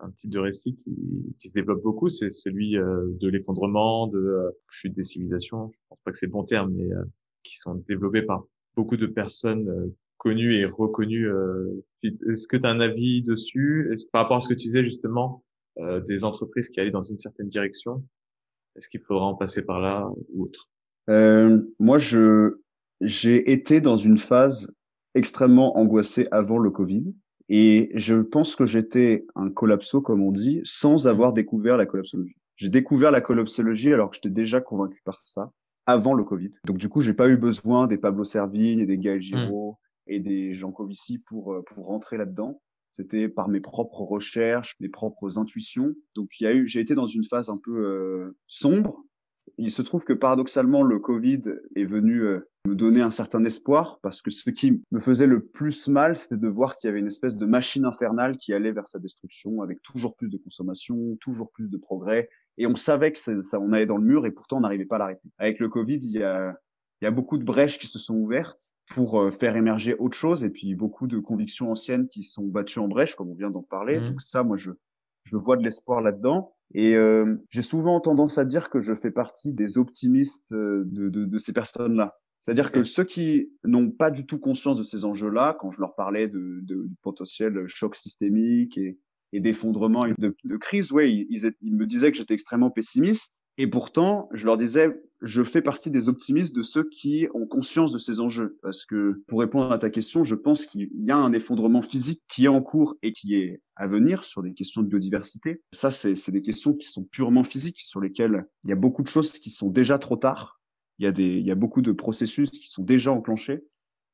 [0.00, 0.76] un type de récit
[1.38, 5.70] qui, se développe beaucoup, c'est celui euh, de l'effondrement, de chute des civilisations.
[5.72, 6.88] Je pense pas que c'est le bon terme, mais
[7.44, 11.28] qui sont développés par beaucoup de personnes connu et reconnu.
[11.28, 13.92] Euh, est-ce que tu as un avis dessus?
[14.12, 15.42] Par rapport à ce que tu disais justement,
[15.78, 18.04] euh, des entreprises qui allaient dans une certaine direction,
[18.76, 20.70] est-ce qu'il faudra en passer par là ou autre?
[21.10, 22.58] Euh, Moi, je
[23.00, 24.72] j'ai été dans une phase
[25.16, 27.12] extrêmement angoissée avant le Covid.
[27.48, 32.36] Et je pense que j'étais un collapso, comme on dit, sans avoir découvert la collapsologie.
[32.54, 35.50] J'ai découvert la collapsologie alors que j'étais déjà convaincu par ça
[35.86, 36.52] avant le Covid.
[36.64, 39.78] Donc du coup, j'ai pas eu besoin des Pablo Servigne et des Gaël Giraud
[40.12, 42.60] et des Jean Covici pour, euh, pour rentrer là-dedans.
[42.90, 45.94] c'était par mes propres recherches, mes propres intuitions.
[46.14, 49.04] Donc il y a eu, j'ai été dans une phase un peu euh, sombre.
[49.58, 51.42] Il se trouve que paradoxalement, le Covid
[51.74, 55.44] est venu euh, me donner un certain espoir parce que ce qui me faisait le
[55.44, 58.72] plus mal, c'était de voir qu'il y avait une espèce de machine infernale qui allait
[58.72, 62.28] vers sa destruction avec toujours plus de consommation, toujours plus de progrès.
[62.58, 64.96] Et on savait que ça, on allait dans le mur et pourtant on n'arrivait pas
[64.96, 65.30] à l'arrêter.
[65.38, 66.54] Avec le Covid, il y a
[67.02, 70.16] il y a beaucoup de brèches qui se sont ouvertes pour euh, faire émerger autre
[70.16, 73.50] chose et puis beaucoup de convictions anciennes qui sont battues en brèche, comme on vient
[73.50, 73.98] d'en parler.
[73.98, 74.10] Mmh.
[74.10, 74.70] Donc ça, moi, je,
[75.24, 76.54] je vois de l'espoir là-dedans.
[76.74, 81.08] Et euh, j'ai souvent tendance à dire que je fais partie des optimistes euh, de,
[81.08, 82.14] de, de ces personnes-là.
[82.38, 85.96] C'est-à-dire que ceux qui n'ont pas du tout conscience de ces enjeux-là, quand je leur
[85.96, 88.98] parlais de, de, potentiel choc systémique et,
[89.32, 93.42] et d'effondrement et de, de, crise, ouais, ils, ils, me disaient que j'étais extrêmement pessimiste.
[93.58, 94.88] Et pourtant, je leur disais,
[95.22, 98.58] je fais partie des optimistes de ceux qui ont conscience de ces enjeux.
[98.60, 102.22] Parce que, pour répondre à ta question, je pense qu'il y a un effondrement physique
[102.28, 105.62] qui est en cours et qui est à venir sur des questions de biodiversité.
[105.72, 109.08] Ça, c'est des questions qui sont purement physiques, sur lesquelles il y a beaucoup de
[109.08, 110.60] choses qui sont déjà trop tard.
[110.98, 113.64] Il y a des, il y a beaucoup de processus qui sont déjà enclenchés.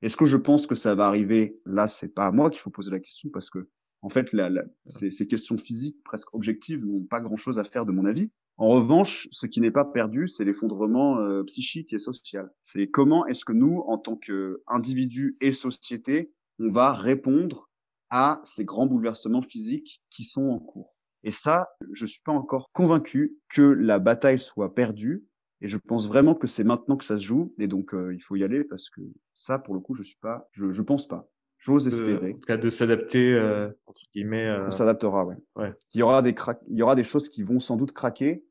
[0.03, 1.59] Est-ce que je pense que ça va arriver?
[1.65, 3.69] Là, c'est pas à moi qu'il faut poser la question parce que
[4.01, 4.51] en fait, la,
[4.87, 8.31] ces, ces, questions physiques, presque objectives, n'ont pas grand-chose à faire de mon avis.
[8.59, 12.51] En revanche, ce qui n'est pas perdu, c'est l'effondrement euh, psychique et social.
[12.61, 17.71] C'est comment est-ce que nous, en tant qu'individus et société, on va répondre
[18.11, 20.97] à ces grands bouleversements physiques qui sont en cours.
[21.23, 25.25] Et ça, je suis pas encore convaincu que la bataille soit perdue.
[25.61, 27.55] Et je pense vraiment que c'est maintenant que ça se joue.
[27.59, 29.01] Et donc, euh, il faut y aller parce que
[29.37, 31.29] ça, pour le coup, je suis pas, je, je pense pas.
[31.59, 32.31] J'ose espérer.
[32.31, 34.47] En tout cas, de s'adapter, euh, entre guillemets.
[34.47, 34.69] Euh...
[34.69, 35.35] On s'adaptera, ouais.
[35.57, 35.75] ouais.
[35.93, 36.59] Il y aura des cra...
[36.69, 38.45] il y aura des choses qui vont sans doute craquer,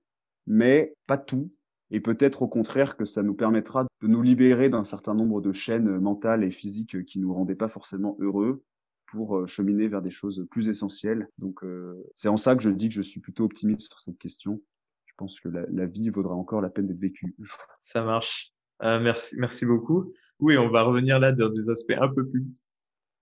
[0.48, 1.52] mais pas tout.
[1.92, 5.52] Et peut-être au contraire que ça nous permettra de nous libérer d'un certain nombre de
[5.52, 8.64] chaînes mentales et physiques qui nous rendaient pas forcément heureux
[9.08, 11.30] pour euh, cheminer vers des choses plus essentielles.
[11.38, 14.18] Donc euh, c'est en ça que je dis que je suis plutôt optimiste sur cette
[14.18, 14.62] question.
[15.06, 17.36] Je pense que la, vie vaudra encore la peine d'être vécue.
[17.82, 18.54] Ça marche.
[18.84, 20.14] Euh, merci, merci beaucoup.
[20.40, 22.46] Oui, on va revenir là dans des aspects un peu plus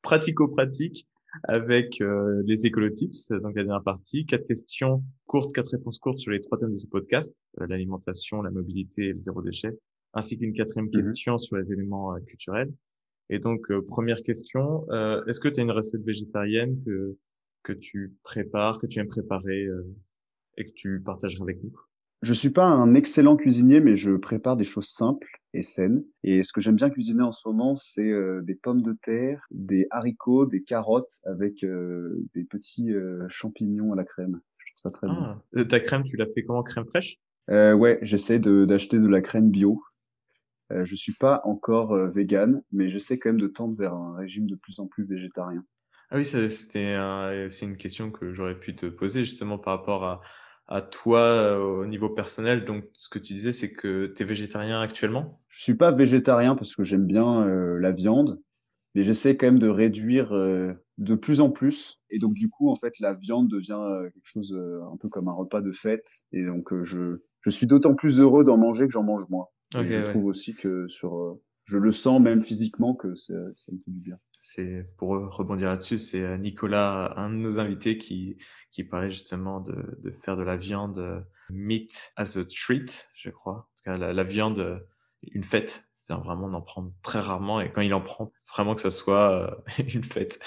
[0.02, 1.08] pratico-pratique
[1.44, 4.26] avec euh, les écolotips, donc la dernière partie.
[4.26, 8.42] Quatre questions courtes, quatre réponses courtes sur les trois thèmes de ce podcast, euh, l'alimentation,
[8.42, 9.78] la mobilité et le zéro déchet,
[10.14, 10.92] ainsi qu'une quatrième mhm.
[10.92, 12.74] question sur les éléments euh, culturels.
[13.30, 14.86] Et donc, première question,
[15.26, 17.18] est-ce que tu as une recette végétarienne que,
[17.64, 19.68] que tu prépares, que tu aimes préparer
[20.58, 21.74] et que tu partagerais avec nous?
[22.22, 26.04] Je suis pas un excellent cuisinier, mais je prépare des choses simples et saines.
[26.24, 29.46] Et ce que j'aime bien cuisiner en ce moment, c'est euh, des pommes de terre,
[29.52, 34.40] des haricots, des carottes avec euh, des petits euh, champignons à la crème.
[34.58, 35.42] Je trouve ça très ah.
[35.54, 35.66] bon.
[35.66, 36.64] Ta crème, tu l'as fait comment?
[36.64, 37.18] Crème fraîche?
[37.48, 39.84] Ouais, j'essaie d'acheter de, la crème bio.
[40.72, 44.56] je suis pas encore vegan, mais j'essaie quand même de tendre vers un régime de
[44.56, 45.64] plus en plus végétarien.
[46.10, 46.50] Ah oui, c'était
[47.52, 50.22] c'est une question que j'aurais pu te poser justement par rapport à
[50.68, 52.66] à toi euh, au niveau personnel.
[52.66, 55.40] Donc, ce que tu disais, c'est que tu es végétarien actuellement?
[55.48, 58.42] Je suis pas végétarien parce que j'aime bien euh, la viande,
[58.94, 62.02] mais j'essaie quand même de réduire euh, de plus en plus.
[62.10, 63.80] Et donc, du coup, en fait, la viande devient
[64.14, 64.58] quelque chose
[64.92, 66.08] un peu comme un repas de fête.
[66.32, 69.48] Et donc, je, je suis d'autant plus heureux d'en manger que j'en mange moins.
[69.76, 73.78] et je trouve aussi que sur je le sens même physiquement que ça, ça me
[73.80, 74.18] fait du bien.
[74.40, 78.38] C'est pour rebondir là-dessus, c'est euh, Nicolas, un de nos invités, qui
[78.72, 83.30] qui parlait justement de, de faire de la viande euh, meat as a treat, je
[83.30, 83.54] crois.
[83.54, 84.80] En tout cas, la, la viande euh,
[85.32, 88.82] une fête, c'est vraiment d'en prendre très rarement et quand il en prend, vraiment que
[88.82, 90.40] ça soit une fête.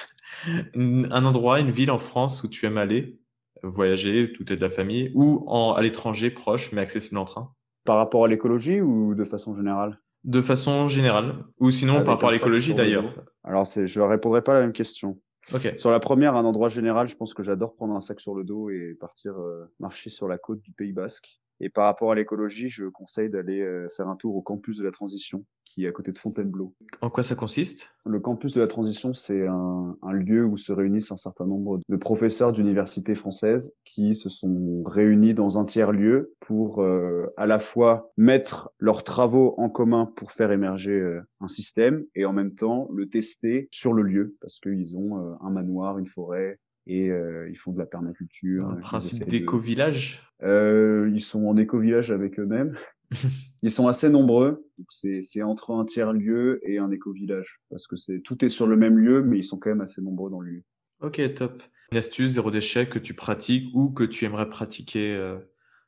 [0.75, 3.19] Un endroit, une ville en France où tu aimes aller,
[3.65, 7.55] voyager, tout est de la famille, ou en, à l'étranger, proche mais accessible en train?
[7.85, 9.99] Par rapport à l'écologie ou de façon générale?
[10.25, 13.05] De façon générale Ou sinon par rapport à l'écologie d'ailleurs
[13.45, 15.21] Alors, je ne répondrai pas à la même question.
[15.55, 15.79] Okay.
[15.79, 18.45] Sur la première, un endroit général, je pense que j'adore prendre un sac sur le
[18.45, 21.41] dos et partir euh, marcher sur la côte du Pays Basque.
[21.61, 24.85] Et par rapport à l'écologie, je conseille d'aller euh, faire un tour au campus de
[24.85, 25.45] la transition,
[25.79, 26.75] qui est à côté de Fontainebleau.
[27.03, 27.95] En quoi ça consiste?
[28.05, 31.79] Le campus de la transition, c'est un, un, lieu où se réunissent un certain nombre
[31.89, 37.61] de professeurs d'universités françaises qui se sont réunis dans un tiers-lieu pour euh, à la
[37.61, 42.53] fois mettre leurs travaux en commun pour faire émerger euh, un système et en même
[42.53, 47.11] temps le tester sur le lieu parce qu'ils ont euh, un manoir, une forêt, et
[47.11, 48.67] euh, ils font de la permaculture.
[48.67, 50.25] Un principe d'éco-village?
[50.43, 52.77] Euh, Ils sont en éco-village avec eux-mêmes.
[53.63, 54.67] ils sont assez nombreux.
[54.91, 57.61] C'est entre un tiers-lieu et un éco-village.
[57.71, 60.03] Parce que c'est tout est sur le même lieu, mais ils sont quand même assez
[60.03, 60.65] nombreux dans le lieu.
[61.01, 61.63] Ok, top.
[61.93, 65.39] Une astuce zéro déchet que tu pratiques ou que tu aimerais pratiquer euh,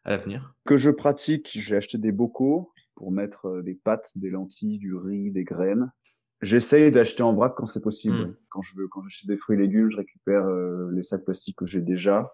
[0.04, 0.54] à l'avenir?
[0.64, 4.94] Que je pratique, j'ai acheté des bocaux pour mettre euh, des pâtes, des lentilles, du
[4.94, 5.92] riz, des graines.
[6.42, 8.16] J'essaye d'acheter en vrac quand c'est possible.
[8.16, 8.36] Mm.
[8.48, 11.56] Quand je veux, quand j'achète des fruits et légumes, je récupère euh, les sacs plastiques
[11.56, 12.32] que j'ai déjà.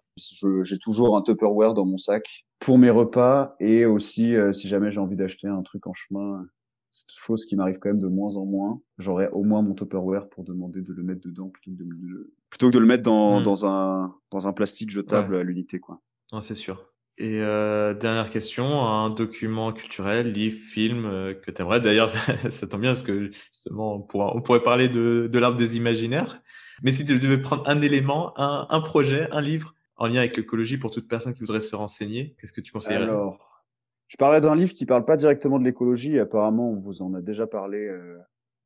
[0.63, 4.91] J'ai toujours un Tupperware dans mon sac pour mes repas et aussi euh, si jamais
[4.91, 6.47] j'ai envie d'acheter un truc en chemin.
[6.93, 8.81] C'est une chose qui m'arrive quand même de moins en moins.
[8.97, 12.33] J'aurai au moins mon Tupperware pour demander de le mettre dedans plutôt que de, le-
[12.49, 13.43] plutôt que de le mettre dans, Mm.
[13.43, 16.01] dans un dans un plastique jetable à l'unité quoi.
[16.33, 16.91] Non, c'est sûr.
[17.19, 21.81] Et euh, dernière question, un document culturel, livre, film euh, que tu aimerais.
[21.81, 25.39] D'ailleurs, ça, ça tombe bien parce que justement, on, pourra, on pourrait parler de, de
[25.39, 26.43] l'arbre des imaginaires.
[26.83, 30.37] Mais si tu devais prendre un élément, un, un projet, un livre en lien avec
[30.37, 33.05] l'écologie pour toute personne qui voudrait se renseigner, qu'est-ce que tu conseillerais?
[33.05, 33.65] Alors,
[34.09, 36.19] je parlais d'un livre qui parle pas directement de l'écologie.
[36.19, 38.19] Apparemment, on vous en a déjà parlé euh,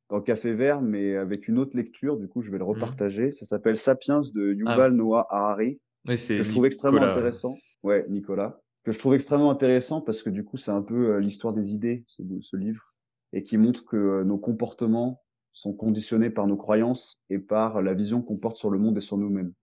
[0.09, 2.17] dans Café Vert, mais avec une autre lecture.
[2.17, 3.31] Du coup, je vais le repartager.
[3.31, 7.55] Ça s'appelle Sapiens de Yuval Noah Harari, Oui, que je trouve extrêmement intéressant.
[7.83, 8.59] Ouais, Nicolas.
[8.83, 11.73] Que je trouve extrêmement intéressant parce que du coup, c'est un peu euh, l'histoire des
[11.73, 12.93] idées, ce, ce livre,
[13.33, 15.21] et qui montre que euh, nos comportements
[15.53, 19.01] sont conditionnés par nos croyances et par la vision qu'on porte sur le monde et
[19.01, 19.53] sur nous-mêmes.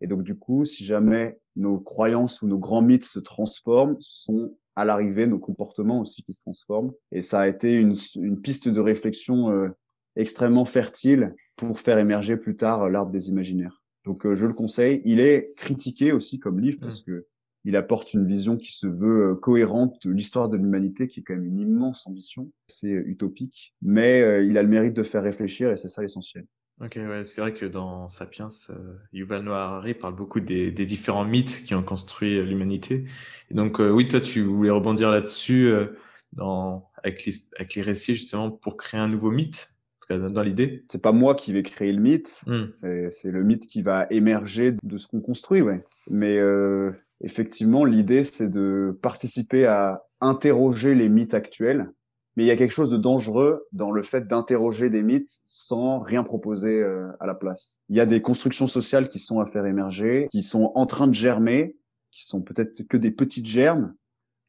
[0.00, 4.24] Et donc, du coup, si jamais nos croyances ou nos grands mythes se transforment, ce
[4.24, 6.92] sont à l'arrivée nos comportements aussi qui se transforment.
[7.10, 9.68] Et ça a été une, une piste de réflexion euh,
[10.14, 13.82] extrêmement fertile pour faire émerger plus tard l'arbre des imaginaires.
[14.04, 15.02] Donc, euh, je le conseille.
[15.04, 17.26] Il est critiqué aussi comme livre parce que
[17.68, 21.22] il apporte une vision qui se veut euh, cohérente de l'histoire de l'humanité, qui est
[21.22, 22.50] quand même une immense ambition.
[22.66, 26.00] C'est euh, utopique, mais euh, il a le mérite de faire réfléchir et c'est ça
[26.00, 26.46] l'essentiel.
[26.80, 30.86] Ok, ouais, c'est vrai que dans Sapiens, euh, Yuval Noah Harari parle beaucoup des, des
[30.86, 33.04] différents mythes qui ont construit l'humanité.
[33.50, 35.86] Et donc, euh, oui, toi, tu voulais rebondir là-dessus euh,
[36.32, 39.74] dans avec les, avec les récits justement pour créer un nouveau mythe,
[40.08, 40.84] dans, l'idée.
[40.88, 42.66] C'est pas moi qui vais créer le mythe, Hmm.
[42.72, 45.84] c'est c'est le mythe qui va émerger de ce qu'on construit, ouais.
[46.08, 51.92] Mais euh, effectivement, l'idée c'est de participer à interroger les mythes actuels.
[52.36, 55.98] Mais il y a quelque chose de dangereux dans le fait d'interroger des mythes sans
[55.98, 57.80] rien proposer euh, à la place.
[57.88, 61.08] Il y a des constructions sociales qui sont à faire émerger, qui sont en train
[61.08, 61.76] de germer,
[62.12, 63.92] qui sont peut-être que des petites germes.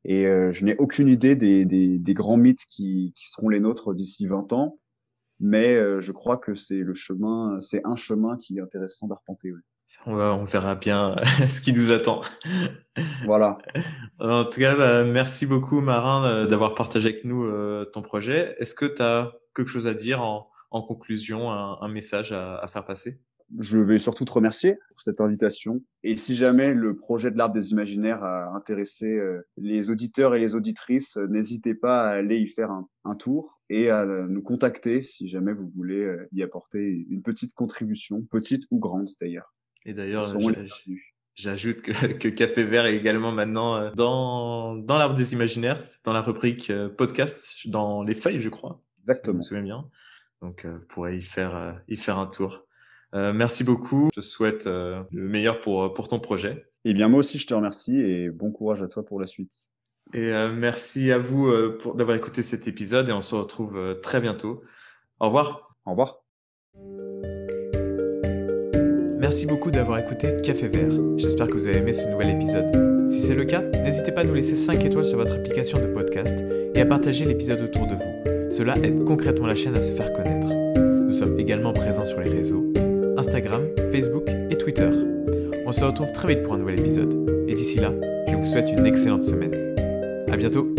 [0.05, 4.53] Et euh, je n'ai aucune idée des, grands mythes qui, seront les nôtres d'ici 20
[4.53, 4.77] ans.
[5.39, 9.51] Mais euh, je crois que c'est le chemin, c'est un chemin qui est intéressant d'arpenter.
[10.05, 11.15] On, va, on verra bien
[11.47, 12.21] ce qui nous attend.
[13.25, 13.57] Voilà.
[14.19, 18.55] En tout cas, bah, merci beaucoup, Marin, euh, d'avoir partagé avec nous euh, ton projet.
[18.59, 22.57] Est-ce que tu as quelque chose à dire en, en conclusion, un, un message à,
[22.57, 23.19] à faire passer?
[23.57, 25.81] Je vais surtout te remercier pour cette invitation.
[26.03, 30.39] Et si jamais le projet de l'arbre des imaginaires a intéressé euh, les auditeurs et
[30.39, 34.27] les auditrices, euh, n'hésitez pas à aller y faire un, un tour et à euh,
[34.27, 39.09] nous contacter si jamais vous voulez euh, y apporter une petite contribution, petite ou grande
[39.19, 39.55] d'ailleurs.
[39.85, 40.25] Et d'ailleurs.
[41.35, 46.11] J'ajoute que, que Café Vert est également maintenant euh, dans, dans l'arbre des imaginaires, dans
[46.11, 48.81] la rubrique euh, podcast, dans les feuilles, je crois.
[48.81, 49.37] Si je Exactement.
[49.37, 49.89] me souviens bien.
[50.41, 52.65] Donc, euh, vous pourrez y faire, y faire un tour.
[53.15, 54.09] Euh, merci beaucoup.
[54.15, 56.67] Je te souhaite euh, le meilleur pour, pour ton projet.
[56.85, 59.71] Eh bien, moi aussi, je te remercie et bon courage à toi pour la suite.
[60.13, 64.21] Et euh, merci à vous pour d'avoir écouté cet épisode et on se retrouve très
[64.21, 64.63] bientôt.
[65.19, 65.75] Au revoir.
[65.85, 66.28] Au revoir.
[69.29, 70.89] Merci beaucoup d'avoir écouté Café Vert.
[71.17, 73.07] J'espère que vous avez aimé ce nouvel épisode.
[73.07, 75.85] Si c'est le cas, n'hésitez pas à nous laisser 5 étoiles sur votre application de
[75.85, 78.49] podcast et à partager l'épisode autour de vous.
[78.49, 80.47] Cela aide concrètement la chaîne à se faire connaître.
[80.47, 82.73] Nous sommes également présents sur les réseaux
[83.17, 83.61] Instagram,
[83.91, 84.89] Facebook et Twitter.
[85.67, 87.13] On se retrouve très vite pour un nouvel épisode.
[87.47, 87.93] Et d'ici là,
[88.27, 89.53] je vous souhaite une excellente semaine.
[90.31, 90.73] À bientôt